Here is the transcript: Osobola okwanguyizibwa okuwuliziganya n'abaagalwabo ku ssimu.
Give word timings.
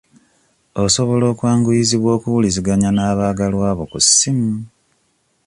Osobola 0.83 1.25
okwanguyizibwa 1.33 2.09
okuwuliziganya 2.17 2.89
n'abaagalwabo 2.93 3.83
ku 3.91 3.97
ssimu. 4.05 4.51